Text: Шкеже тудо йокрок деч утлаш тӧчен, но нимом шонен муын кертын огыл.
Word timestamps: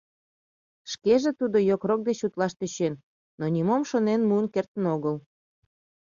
Шкеже 0.91 1.31
тудо 1.39 1.57
йокрок 1.69 2.01
деч 2.07 2.19
утлаш 2.27 2.53
тӧчен, 2.59 2.93
но 3.39 3.45
нимом 3.53 3.83
шонен 3.89 4.21
муын 4.29 4.47
кертын 4.53 4.83
огыл. 4.95 5.15